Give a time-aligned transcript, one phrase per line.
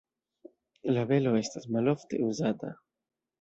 [0.95, 2.73] La belo estas malofte uzata.